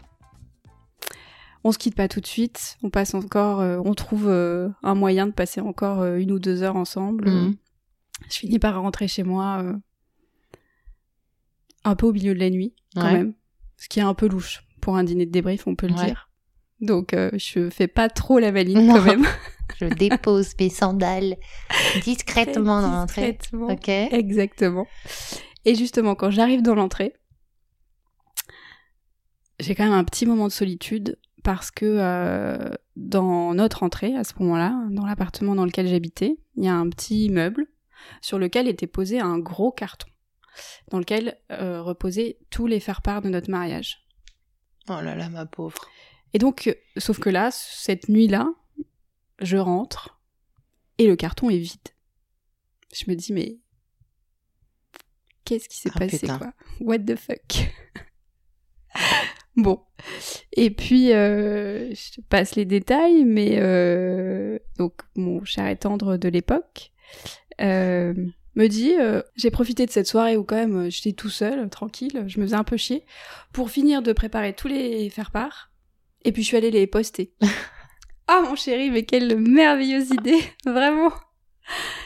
[1.65, 2.79] On se quitte pas tout de suite.
[2.85, 3.61] On passe encore.
[3.61, 7.29] euh, on trouve euh, un moyen de passer encore euh, une ou deux heures ensemble.
[7.29, 7.57] Mhm.
[8.31, 9.65] Je finis par rentrer chez moi
[11.85, 13.13] un peu au milieu de la nuit, quand Ouais.
[13.15, 13.35] même.
[13.77, 16.07] Ce qui est un peu louche pour un dîner de débrief, on peut le Ouais.
[16.07, 16.29] dire.
[16.81, 18.95] Donc euh, je fais pas trop la valine Non.
[18.95, 19.27] quand même.
[19.79, 21.37] Je dépose mes sandales
[22.03, 23.33] discrètement dans l'entrée.
[23.33, 23.69] Discrètement.
[23.69, 23.89] Ok.
[23.89, 24.87] Exactement.
[25.65, 27.15] Et justement, quand j'arrive dans l'entrée,
[29.61, 34.25] j'ai quand même un petit moment de solitude parce que euh, dans notre entrée, à
[34.25, 37.67] ce moment-là, dans l'appartement dans lequel j'habitais, il y a un petit meuble
[38.21, 40.09] sur lequel était posé un gros carton
[40.91, 43.99] dans lequel euh, reposaient tous les faire-part de notre mariage.
[44.91, 45.81] Oh là là, ma pauvre.
[46.35, 48.49] Et donc, euh, sauf que là, cette nuit-là,
[49.41, 50.21] je rentre
[50.99, 51.79] et le carton est vide.
[52.93, 53.59] Je me dis, mais
[55.45, 56.39] qu'est-ce qui s'est Ah, passé, putain.
[56.39, 56.53] quoi?
[56.81, 57.73] What the fuck?
[59.57, 59.83] Bon.
[60.53, 66.17] Et puis, euh, je te passe les détails, mais euh, donc mon cher et tendre
[66.17, 66.93] de l'époque
[67.61, 68.15] euh,
[68.57, 71.69] me dit, euh, j'ai profité de cette soirée où quand même euh, j'étais tout seul,
[71.71, 73.05] tranquille, je me faisais un peu chier,
[73.53, 75.71] pour finir de préparer tous les faire-part,
[76.25, 77.33] et puis je suis allée les poster.
[78.27, 81.13] ah mon chéri, mais quelle merveilleuse idée, vraiment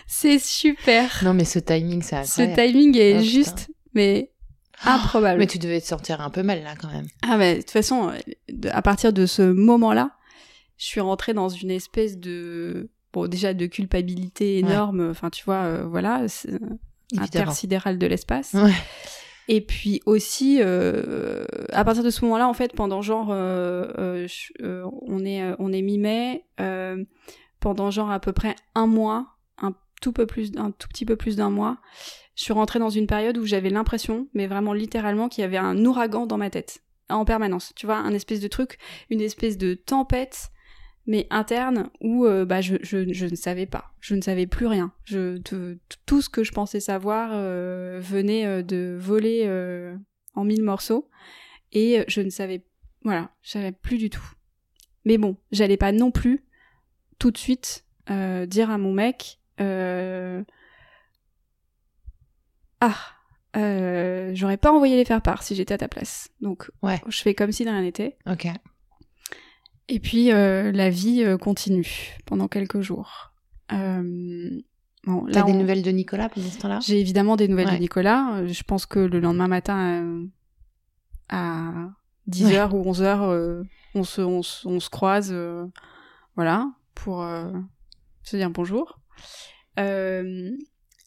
[0.07, 1.21] C'est super.
[1.25, 3.31] Non, mais ce timing, c'est Ce timing est Oh, putain.
[3.31, 4.33] juste, mais
[4.85, 5.39] improbable.
[5.39, 7.07] Mais tu devais te sentir un peu mal là quand même.
[7.23, 10.11] Ah mais de toute façon, euh, à partir de ce moment-là,
[10.77, 15.09] je suis rentrée dans une espèce de bon déjà de culpabilité énorme.
[15.11, 16.79] Enfin tu vois, euh, voilà, Évidemment.
[17.23, 18.53] intersidérale de l'espace.
[18.55, 18.73] Ouais.
[19.49, 24.27] Et puis aussi, euh, à partir de ce moment-là, en fait, pendant genre, euh, euh,
[24.27, 27.05] je- euh, on est euh, on est mi-mai, euh,
[27.61, 29.27] pendant genre à peu près un mois,
[29.59, 31.77] un tout peu plus, un tout petit peu plus d'un mois,
[32.37, 35.57] je suis rentrée dans une période où j'avais l'impression, mais vraiment littéralement, qu'il y avait
[35.59, 37.73] un ouragan dans ma tête en permanence.
[37.77, 38.79] Tu vois, un espèce de truc,
[39.11, 40.49] une espèce de tempête,
[41.07, 44.67] mais interne où euh, bah je, je, je ne savais pas, je ne savais plus
[44.67, 44.93] rien.
[45.05, 49.97] Je te- tout ce que je pensais savoir euh, venait euh, de voler euh,
[50.35, 51.09] en mille morceaux
[51.73, 52.65] et je ne savais
[53.03, 54.25] voilà, je savais plus du tout.
[55.05, 56.45] Mais bon, j'allais pas non plus
[57.19, 59.41] tout de suite dire à mon mec
[62.81, 62.97] ah
[64.35, 66.29] j'aurais pas envoyé les faire part si j'étais à ta place.
[66.41, 67.01] Donc Ouais.
[67.09, 68.17] je fais comme si de rien n'était.
[68.27, 68.47] Ok.
[69.89, 73.33] Et puis euh, la vie euh, continue pendant quelques jours.
[73.73, 74.51] Euh,
[75.05, 76.79] bon, T'as des on- nouvelles de Nicolas pendant ce temps-là?
[76.81, 77.75] J'ai évidemment des nouvelles Ouais.
[77.77, 78.37] de Nicolas.
[78.37, 80.27] Euh, Je pense que le lendemain matin, euh,
[81.29, 81.73] à
[82.27, 82.79] 10h Ouais.
[82.79, 85.67] ou 11h, on, se, on, se, on se croise, euh,
[86.37, 87.53] voilà, pour euh,
[88.23, 88.99] se dire bonjour.
[89.79, 90.51] Euh,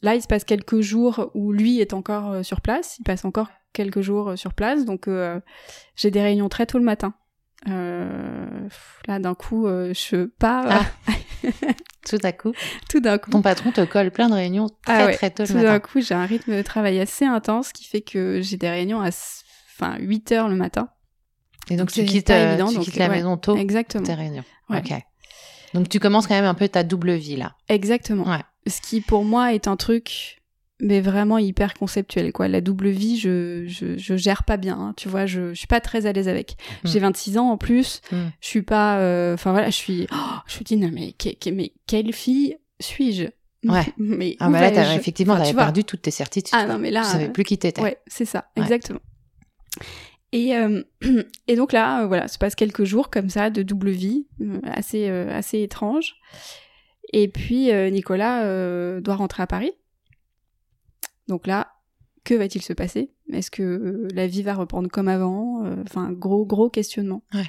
[0.03, 2.97] là, il se passe quelques jours où lui est encore sur place.
[2.99, 4.85] Il passe encore quelques jours sur place.
[4.85, 5.39] Donc, euh,
[5.95, 7.13] j'ai des réunions très tôt le matin.
[7.67, 8.67] Euh,
[9.07, 10.85] là, d'un coup, euh, je pars Ah.
[12.07, 12.53] Tout à coup,
[12.89, 13.31] tout d'un coup.
[13.31, 15.67] ton patron te colle plein de réunions très Ah ouais, très tôt le Tout matin.
[15.73, 19.01] d'un coup, j'ai un rythme de travail assez intense qui fait que j'ai des réunions
[19.01, 20.87] à enfin 8 heures le matin.
[21.69, 23.15] Et donc tu c'est quittes, euh, évident, tu donc, quittes la ouais.
[23.17, 24.05] maison tôt Exactement.
[24.05, 24.45] tes réunions.
[24.69, 24.77] Ouais.
[24.79, 24.93] Ok.
[25.73, 27.55] Donc tu commences quand même un peu ta double vie là.
[27.67, 28.25] Exactement.
[28.67, 30.36] Ce qui pour moi est un truc
[30.79, 32.47] mais vraiment hyper conceptuel quoi.
[32.47, 34.93] La double vie, je je, je gère pas bien, hein.
[34.97, 36.55] tu vois, je, je suis pas très à l'aise avec.
[36.83, 36.87] Mm.
[36.87, 38.15] J'ai 26 ans en plus, Mm.
[38.41, 40.15] je suis pas euh, enfin voilà, je suis oh,
[40.47, 43.25] je me dis non mais que- que- mais quelle fille suis-je?
[43.67, 43.83] Ouais.
[43.97, 46.53] Mais Ah bah là, t'as- effectivement, Enfin, t'avais perdu toutes tes certitudes.
[46.55, 47.81] Ah non mais là Tu savais euh, plus qui t'étais.
[47.81, 48.63] Ouais, c'est ça, Ouais.
[48.63, 48.99] exactement.
[50.31, 50.83] Et, euh,
[51.47, 54.27] et donc là, euh, voilà, se passe quelques jours comme ça de double vie,
[54.63, 56.15] assez, euh, assez étrange.
[57.13, 59.71] Et puis euh, Nicolas euh, doit rentrer à Paris.
[61.27, 61.67] Donc là,
[62.23, 63.11] que va-t-il se passer?
[63.31, 65.63] Est-ce que euh, la vie va reprendre comme avant?
[65.65, 67.23] Euh, Enfin, gros, gros questionnement.
[67.33, 67.43] Ouais.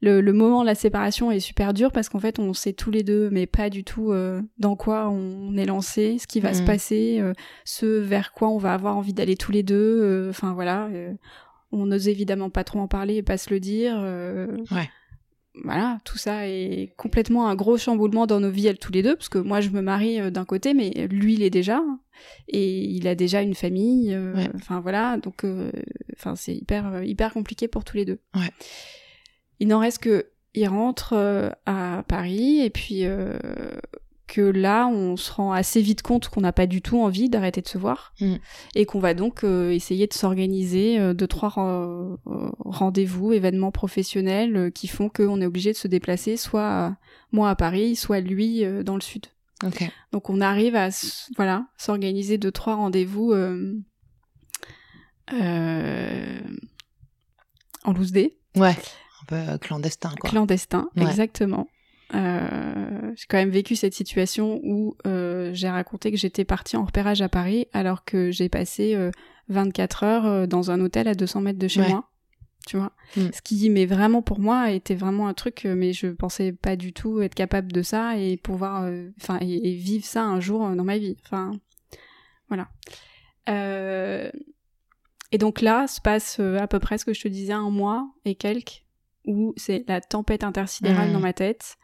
[0.00, 2.90] Le, le moment de la séparation est super dur parce qu'en fait, on sait tous
[2.90, 6.52] les deux, mais pas du tout euh, dans quoi on est lancé, ce qui va
[6.52, 6.66] se Mhm.
[6.66, 7.32] passer, euh,
[7.64, 10.00] ce vers quoi on va avoir envie d'aller tous les deux.
[10.02, 10.88] euh, Enfin voilà,
[11.72, 13.94] on n'ose évidemment pas trop en parler et pas se le dire.
[14.72, 14.88] Ouais.
[15.62, 19.14] Voilà, tout ça est complètement un gros chamboulement dans nos vies, elles tous les deux,
[19.14, 22.00] parce que moi je me marie d'un côté, mais lui il est déjà, hein,
[22.48, 24.12] et il a déjà une famille.
[24.14, 24.50] euh, Ouais.
[24.54, 25.70] Enfin voilà, donc euh,
[26.14, 28.18] enfin c'est hyper euh, hyper compliqué pour tous les deux.
[28.34, 28.50] Ouais.
[29.60, 31.14] Il n'en reste que il rentre
[31.66, 33.04] à Paris et puis
[34.26, 37.60] que là on se rend assez vite compte qu'on n'a pas du tout envie d'arrêter
[37.60, 38.36] de se voir Mm.
[38.74, 42.16] et qu'on va donc euh, essayer de s'organiser euh, deux trois ren-
[42.60, 46.96] rendez-vous événements professionnels euh, qui font qu'on est obligé de se déplacer soit
[47.32, 49.26] moi à Paris soit lui dans le sud
[49.64, 49.90] Ok.
[50.12, 50.88] donc on arrive à
[51.36, 53.74] voilà s'organiser deux trois rendez-vous euh,
[55.32, 56.40] euh,
[57.84, 58.76] en loose day Ouais.
[59.22, 60.30] Un peu euh, clandestin quoi.
[60.30, 61.02] clandestin, Ouais.
[61.04, 61.66] exactement.
[62.14, 64.94] Euh, j'ai quand même vécu cette situation où
[65.52, 69.10] j'ai raconté que j'étais partie en repérage à Paris alors que j'ai passé euh,
[69.48, 71.88] 24 heures dans un hôtel à 200 mètres de chez Ouais.
[71.88, 72.08] moi.
[72.66, 73.28] Tu vois Mm.
[73.32, 76.76] Ce qui, mais vraiment pour moi, était vraiment un truc, euh, mais je pensais pas
[76.76, 80.40] du tout être capable de ça et pouvoir, euh, enfin, et, et vivre ça un
[80.40, 81.16] jour euh, dans ma vie.
[81.24, 81.52] Enfin,
[82.48, 82.68] voilà.
[83.48, 84.30] Euh,
[85.32, 88.08] et donc là, se passe à peu près ce que je te disais, un mois
[88.24, 88.84] et quelques,
[89.26, 91.76] où c'est la tempête intersidérale dans ma tête.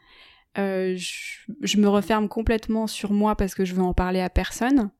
[0.57, 4.29] Euh, je, je me referme complètement sur moi parce que je veux en parler à
[4.29, 4.91] personne.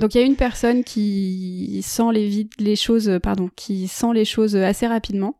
[0.00, 4.12] Donc il y a une personne qui sent les, les choses, euh, pardon, qui sent
[4.14, 5.38] les choses assez rapidement,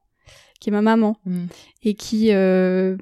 [0.60, 1.44] qui est ma maman, Mm.
[1.82, 2.96] et qui euh,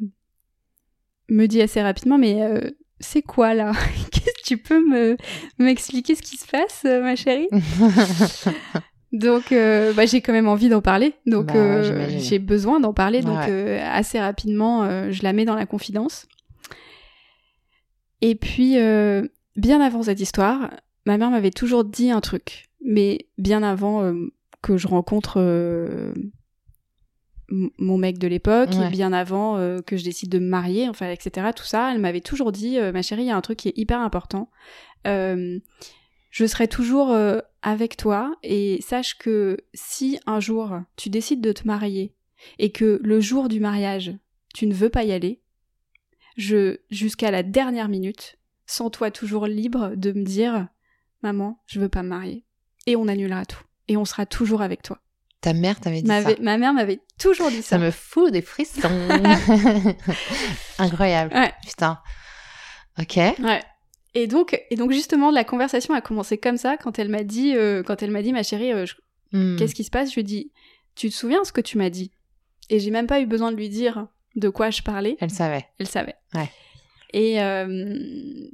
[1.29, 3.73] me dit assez rapidement, mais euh, c'est quoi là?
[4.11, 5.17] Qu'est-ce que tu peux me
[5.59, 7.49] m'expliquer ce qui se passe, euh, ma chérie?
[9.13, 11.15] Donc, euh, bah, j'ai quand même envie d'en parler.
[11.25, 13.21] Donc, Bah euh, j'ai besoin d'en parler.
[13.21, 16.27] Donc, euh, assez rapidement, euh, je la mets dans la confidence.
[18.23, 19.23] Et puis, euh,
[19.55, 20.71] bien avant cette histoire,
[21.05, 22.69] ma mère m'avait toujours dit un truc.
[22.83, 24.15] Mais bien avant euh,
[24.63, 26.13] que je rencontre euh,
[27.51, 31.51] mon mec de l'époque, bien avant que je décide de me marier, enfin, etc.
[31.55, 33.77] Tout ça, elle m'avait toujours dit, ma chérie, il y a un truc qui est
[33.79, 34.51] hyper important.
[35.05, 35.61] je
[36.47, 37.15] serai toujours
[37.63, 42.15] avec toi et sache que si un jour tu décides de te marier
[42.59, 44.13] et que le jour du mariage
[44.55, 45.43] tu ne veux pas y aller,
[46.37, 50.69] je jusqu'à la dernière minute, sens-toi toujours libre de me dire
[51.25, 52.45] maman, je veux pas me marier
[52.87, 54.99] et on annulera tout et on sera toujours avec toi.
[55.41, 56.31] Ta mère t'avait dit ça.
[56.41, 57.77] Ma mère m'avait toujours dit ça.
[57.77, 58.89] Ça me fout des frissons.
[60.79, 61.35] Incroyable.
[61.35, 61.53] Ouais.
[61.67, 61.99] Putain.
[62.99, 63.17] Ok.
[63.17, 63.63] Ouais.
[64.15, 67.55] Et donc, et donc justement, la conversation a commencé comme ça quand elle m'a dit,
[67.57, 68.87] euh, quand elle m'a dit, ma chérie, euh,
[69.33, 69.57] hmm.
[69.57, 70.11] qu'est-ce qui se passe?
[70.11, 70.53] Je lui ai dit,
[70.95, 72.13] tu te souviens ce que tu m'as dit?
[72.71, 74.07] Et j'ai même pas eu besoin de lui dire
[74.37, 75.17] de quoi je parlais.
[75.21, 75.67] Elle savait.
[75.79, 76.15] Elle savait.
[76.35, 76.49] Ouais.
[77.17, 77.97] Et euh,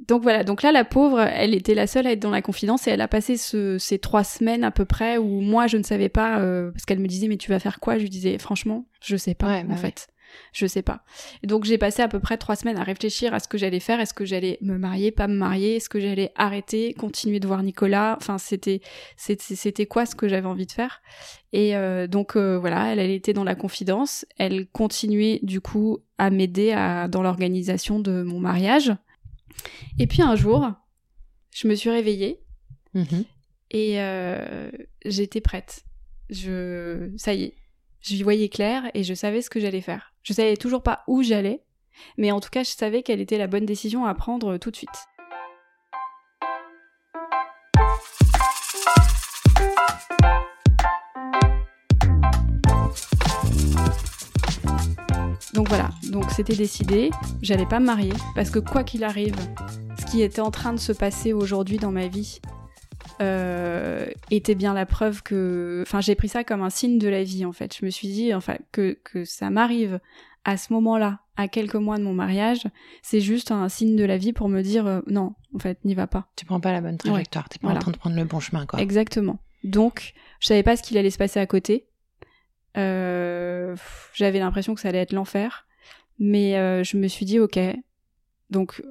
[0.07, 2.87] donc voilà, donc là la pauvre, elle était la seule à être dans la confidence
[2.87, 6.09] et elle a passé ces trois semaines à peu près où moi je ne savais
[6.09, 7.97] pas euh, parce qu'elle me disait mais tu vas faire quoi?
[7.97, 10.09] Je lui disais franchement je sais pas en bah fait.
[10.53, 11.03] Je sais pas.
[11.43, 13.79] Et donc j'ai passé à peu près trois semaines à réfléchir à ce que j'allais
[13.79, 13.99] faire.
[13.99, 15.77] Est-ce que j'allais me marier, pas me marier?
[15.77, 18.15] Est-ce que j'allais arrêter, continuer de voir Nicolas?
[18.17, 18.81] Enfin, c'était
[19.17, 21.01] c'était quoi ce que j'avais envie de faire?
[21.53, 24.25] Et euh, donc euh, voilà, elle, elle était dans la confidence.
[24.37, 26.71] Elle continuait du coup à m'aider
[27.09, 28.93] dans l'organisation de mon mariage.
[29.99, 30.71] Et puis un jour,
[31.53, 32.41] je me suis réveillée
[32.95, 33.25] mm-hmm.
[33.71, 34.71] et euh,
[35.05, 35.83] j'étais prête.
[36.29, 37.55] Je, ça y est,
[38.01, 40.13] j'y voyais clair et je savais ce que j'allais faire.
[40.23, 41.63] Je savais toujours pas où j'allais,
[42.17, 44.75] mais en tout cas, je savais quelle était la bonne décision à prendre tout de
[44.75, 44.89] suite.
[55.53, 55.89] Donc voilà,
[56.33, 57.11] c'était décidé,
[57.41, 59.35] j'allais pas me marier parce que quoi qu'il arrive,
[59.99, 62.39] ce qui était en train de se passer aujourd'hui dans ma vie,
[63.21, 67.23] euh, était bien la preuve que, enfin, j'ai pris ça comme un signe de la
[67.23, 67.75] vie en fait.
[67.77, 69.99] Je me suis dit, enfin, que que ça m'arrive
[70.43, 72.63] à ce moment-là, à quelques mois de mon mariage,
[73.03, 75.93] c'est juste un signe de la vie pour me dire euh, non, en fait, n'y
[75.93, 76.29] va pas.
[76.35, 78.39] Tu prends pas la bonne trajectoire, tu t'es pas en train de prendre le bon
[78.39, 78.81] chemin, quoi.
[78.81, 79.39] Exactement.
[79.63, 81.87] Donc, je savais pas ce qu'il allait se passer à côté.
[82.77, 83.75] Euh,
[84.13, 85.67] j'avais l'impression que ça allait être l'enfer,
[86.17, 86.53] mais
[86.83, 87.59] je me suis dit ok,
[88.49, 88.81] donc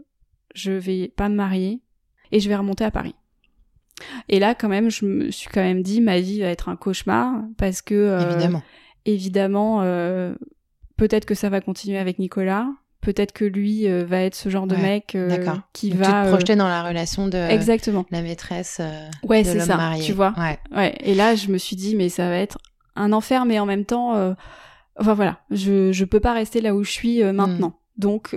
[0.55, 1.83] je vais pas me marier
[2.31, 3.15] et je vais remonter à Paris.
[4.29, 6.77] Et là, quand même, je me suis quand même dit, ma vie va être un
[6.77, 8.63] cauchemar parce que euh, évidemment,
[9.07, 10.35] évidemment, euh,
[10.97, 12.67] peut-être que ça va continuer avec Nicolas.
[13.01, 15.17] Peut-être que lui euh, va être ce genre de mec
[15.73, 18.83] qui va te projeter dans la relation de exactement la maîtresse
[19.23, 20.05] ouais, de l'homme ça, marié.
[20.05, 20.35] Tu vois.
[20.37, 20.59] Ouais.
[20.77, 20.95] ouais.
[21.01, 22.59] Et là, je me suis dit, mais ça va être
[22.97, 24.35] un enfer, mais en même temps,
[24.99, 27.69] enfin voilà, je je peux pas rester là où je suis maintenant.
[27.69, 28.01] Hmm.
[28.01, 28.37] Donc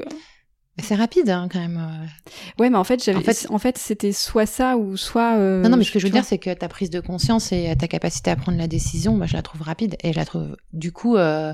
[0.79, 1.77] c'est rapide hein, quand même.
[1.77, 2.61] Euh.
[2.61, 5.37] Ouais, mais en fait, j'avais, en fait, c'était soit ça ou soit.
[5.37, 7.51] Euh, non, non, mais ce que je veux dire, c'est que ta prise de conscience
[7.51, 10.25] et ta capacité à prendre la décision, moi, je la trouve rapide et je la
[10.25, 11.53] trouve, du coup, euh...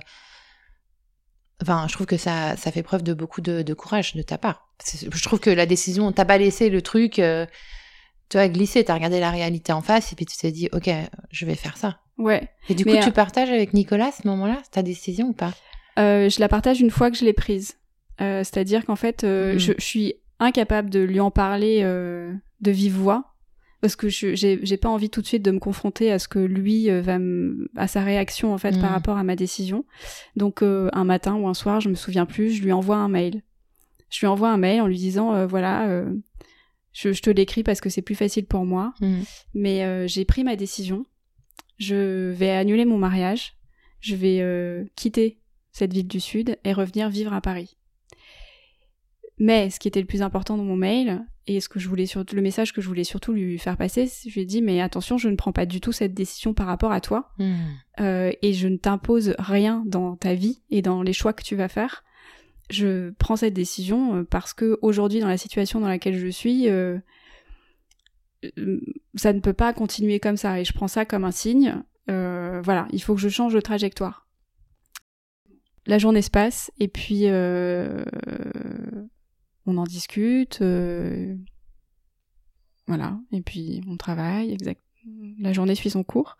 [1.61, 4.37] enfin, je trouve que ça, ça fait preuve de beaucoup de, de courage de ta
[4.37, 4.69] part.
[4.89, 7.45] Je trouve que la décision, t'as pas laissé le truc, euh,
[8.29, 10.89] tu as glissé, t'as regardé la réalité en face et puis tu t'es dit, ok,
[11.29, 11.99] je vais faire ça.
[12.17, 12.49] Ouais.
[12.69, 15.53] Et du coup, tu partages avec Nicolas à ce moment-là ta décision ou pas?
[15.97, 17.75] Je la partage une fois que je l'ai prise.
[18.21, 19.59] Euh, c'est-à-dire qu'en fait, euh, mm.
[19.59, 23.35] je, suis incapable de lui en parler euh, de vive voix
[23.81, 26.39] parce que je j'ai pas envie tout de suite de me confronter à ce que
[26.39, 27.17] lui va
[27.77, 28.93] à sa réaction en fait par mm.
[28.93, 29.85] rapport à ma décision.
[30.35, 33.41] Donc un matin ou un soir, je me souviens plus, je lui envoie un mail.
[34.09, 36.03] Je lui envoie un mail en lui disant voilà
[36.91, 39.21] je, je, te l'écris parce que c'est plus facile pour moi, mm.
[39.53, 41.05] mais j'ai pris ma décision.
[41.77, 43.53] Je vais annuler mon mariage.
[44.01, 45.39] Je vais quitter
[45.71, 47.77] cette ville du sud et revenir vivre à Paris.
[49.39, 52.05] Mais ce qui était le plus important dans mon mail, et ce que je voulais
[52.05, 54.81] surtout, le message que je voulais surtout lui faire passer, je lui ai dit mais
[54.81, 57.55] attention, je ne prends pas du tout cette décision par rapport à toi, hmm.
[58.01, 61.55] euh, et je ne t'impose rien dans ta vie et dans les choix que tu
[61.55, 62.03] vas faire.
[62.69, 66.69] Je prends cette décision euh, parce que aujourd'hui, dans la situation dans laquelle je suis,
[66.69, 66.99] euh,
[69.15, 71.81] ça ne peut pas continuer comme ça, et je prends ça comme un signe.
[72.07, 74.27] voilà, il faut que je change de trajectoire.
[75.87, 77.25] La journée se passe, et puis
[79.69, 81.35] on en discute, euh,
[82.87, 84.81] voilà, et puis on travaille, exact.
[85.39, 86.37] La journée suit son cours.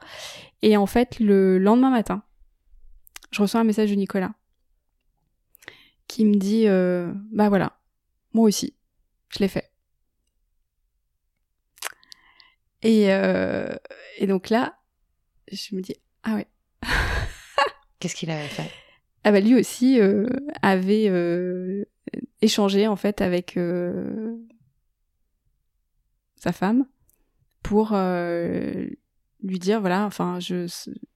[0.61, 2.23] Et en fait, le lendemain matin,
[3.31, 4.33] je reçois un message de Nicolas
[6.07, 7.79] qui me dit euh, Bah voilà,
[8.33, 8.75] moi aussi,
[9.29, 9.71] je l'ai fait.
[12.81, 13.75] Et, euh,
[14.17, 14.79] et donc là,
[15.51, 16.47] je me dis Ah ouais.
[17.99, 18.71] Qu'est-ce qu'il avait fait?
[19.23, 19.99] Ah bah lui aussi
[20.61, 21.85] avait
[22.41, 24.35] échanger en fait avec euh,
[26.35, 26.85] sa femme
[27.63, 28.87] pour euh,
[29.43, 30.67] lui dire voilà enfin je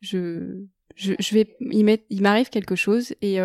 [0.01, 0.63] je
[0.95, 3.37] je, je vais, il m'arrive quelque chose et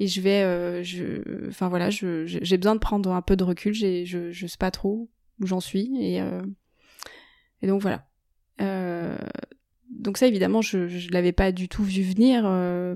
[0.00, 3.72] et je vais, je, enfin voilà, je, j'ai besoin de prendre un peu de recul.
[3.72, 5.08] J'ai, je, je sais pas trop
[5.40, 6.20] où j'en suis et
[7.62, 8.08] et donc voilà.
[9.88, 12.42] donc ça évidemment, je, je l'avais pas du tout vu venir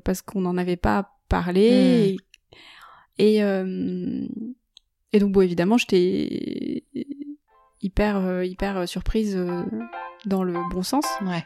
[0.02, 1.60] parce qu'on n'en avait pas parlé.
[1.62, 2.16] Et,
[3.18, 3.40] et
[5.18, 6.84] donc bon évidemment, j'étais
[7.82, 9.38] hyper hyper surprise
[10.26, 11.04] dans le bon sens.
[11.24, 11.44] Ouais.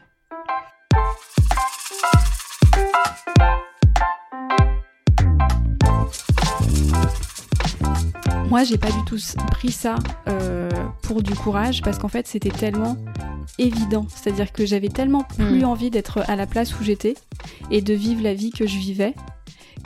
[8.53, 9.17] Moi, j'ai pas du tout
[9.49, 9.95] pris ça
[10.27, 10.69] euh,
[11.01, 12.97] pour du courage parce qu'en fait, c'était tellement
[13.57, 14.05] évident.
[14.09, 15.65] C'est-à-dire que j'avais tellement plus hmm.
[15.65, 17.15] envie d'être à la place où j'étais
[17.71, 19.15] et de vivre la vie que je vivais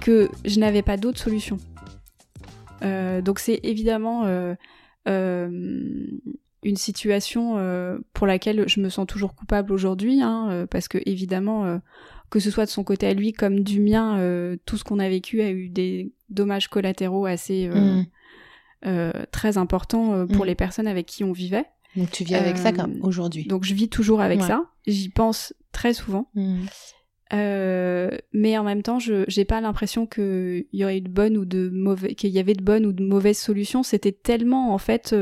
[0.02, 1.58] que je n'avais pas d'autre solution.
[2.84, 4.56] Euh, donc c'est évidemment euh,
[6.63, 7.58] une situation
[8.13, 11.80] pour laquelle je me sens toujours coupable aujourd'hui, hein, parce que évidemment,
[12.30, 15.10] que ce soit de son côté à lui comme du mien, tout ce qu'on a
[15.10, 17.70] vécu a eu des dommages collatéraux assez.
[18.86, 20.48] Euh, très important euh, pour mm.
[20.48, 21.66] les personnes avec qui on vivait.
[21.96, 23.46] Donc tu vis avec ça euh, aujourd'hui.
[23.46, 24.66] Donc je vis toujours avec ça.
[24.86, 26.30] J'y pense très souvent.
[27.32, 28.18] Mm.
[28.34, 31.70] mais en même temps, je j'ai pas l'impression qu'il y aurait de bonnes ou de
[31.70, 33.84] mauvais, qu'il y avait de bonnes ou de mauvaises solutions.
[33.84, 35.16] C'était tellement en fait,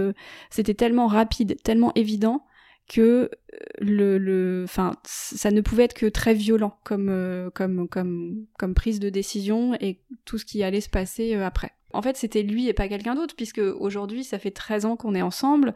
[0.50, 2.46] c'était tellement rapide, tellement évident
[2.88, 3.32] que
[3.80, 9.00] le le enfin ça ne pouvait être que très violent comme comme comme comme prise
[9.00, 12.74] de décision et tout ce qui allait se passer après en fait, c'était lui et
[12.74, 15.74] pas quelqu'un d'autre, puisque aujourd'hui, ça fait 13 ans qu'on est ensemble.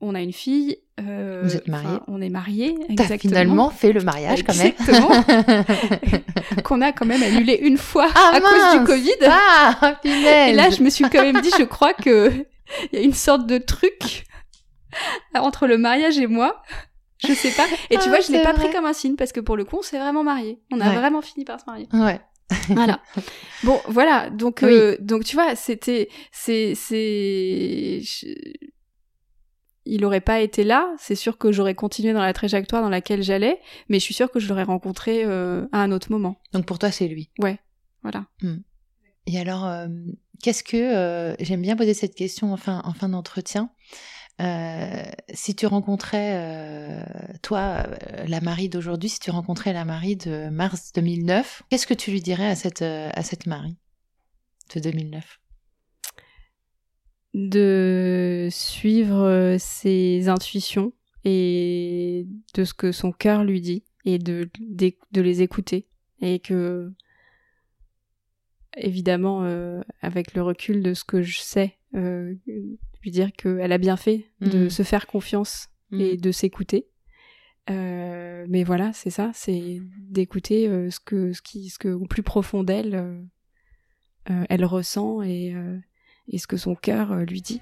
[0.00, 0.78] On a une fille.
[1.00, 1.98] Euh, Vous êtes mariés.
[2.08, 2.76] On est mariés.
[2.96, 4.72] T'as finalement fait le mariage quand même.
[4.78, 5.10] Exactement.
[6.64, 9.28] qu'on a quand même annulé une fois ah, à cause du Covid.
[9.28, 12.30] Ah, Et là, je me suis quand même dit, je crois que
[12.92, 14.24] il y a une sorte de truc
[15.34, 16.62] entre le mariage et moi.
[17.26, 17.66] Je sais pas.
[17.90, 19.64] Et tu ah, vois, je l'ai pas pris comme un signe parce que pour le
[19.64, 20.60] coup, on s'est vraiment mariés.
[20.72, 21.88] On a vraiment fini par se marier.
[21.92, 22.20] Ouais
[22.68, 23.00] voilà.
[23.62, 24.30] Bon, voilà.
[24.30, 28.02] Donc, euh, donc tu vois, c'était, c'est, c'est,
[29.86, 30.92] il aurait pas été là.
[30.98, 34.30] C'est sûr que j'aurais continué dans la trajectoire dans laquelle j'allais, mais je suis sûre
[34.30, 36.40] que je l'aurais rencontré euh, à un autre moment.
[36.52, 37.30] Donc pour toi, c'est lui.
[37.38, 37.58] Ouais.
[38.02, 38.26] Voilà.
[38.42, 38.58] Hmm.
[39.26, 39.88] Et alors, euh,
[40.42, 43.70] qu'est-ce que j'aime bien poser cette question en fin, en fin d'entretien.
[44.40, 47.04] Euh, si tu rencontrais, euh,
[47.42, 51.94] toi, euh, la Marie d'aujourd'hui, si tu rencontrais la Marie de mars 2009, qu'est-ce que
[51.94, 53.76] tu lui dirais à cette, à cette Marie
[54.74, 55.40] de 2009
[57.34, 60.92] De suivre ses intuitions
[61.24, 65.88] et de ce que son cœur lui dit et de, de, les écouter.
[66.20, 66.92] Et que,
[68.76, 69.42] évidemment,
[70.00, 74.66] avec le recul de ce que je sais, lui dire qu'elle a bien fait de
[74.66, 74.70] mm.
[74.70, 76.20] se faire confiance et mm.
[76.20, 76.86] de s'écouter.
[77.70, 82.06] Euh, mais voilà, c'est ça, c'est d'écouter euh, ce que ce qui ce que au
[82.06, 82.94] plus profond d'elle
[84.30, 85.54] euh, elle ressent et,
[86.28, 87.60] et ce que son cœur lui dit.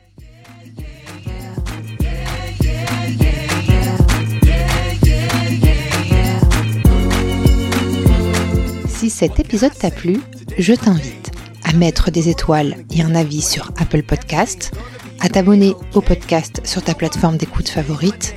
[8.89, 10.21] Si cet épisode t'a plu,
[10.59, 11.33] je t'invite
[11.65, 14.73] à mettre des étoiles et un avis sur Apple Podcast
[15.21, 18.35] à t'abonner au podcast sur ta plateforme d'écoute favorite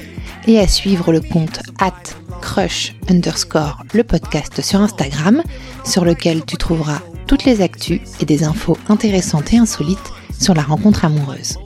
[0.47, 1.93] et à suivre le compte at
[2.41, 5.43] crush underscore le podcast sur Instagram
[5.83, 10.61] sur lequel tu trouveras toutes les actus et des infos intéressantes et insolites sur la
[10.63, 11.57] rencontre amoureuse.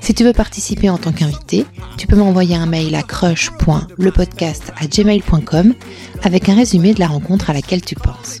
[0.00, 1.64] Si tu veux participer en tant qu'invité,
[1.96, 5.74] tu peux m'envoyer un mail à crush.lepodcast@gmail.com
[6.22, 8.40] avec un résumé de la rencontre à laquelle tu penses.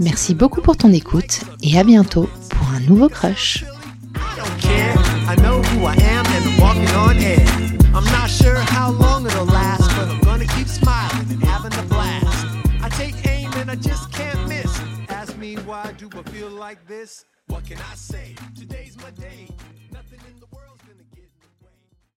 [0.00, 3.64] Merci beaucoup pour ton écoute et à bientôt pour un nouveau crush.
[17.48, 18.34] What can I say?
[18.56, 19.45] Today's my day.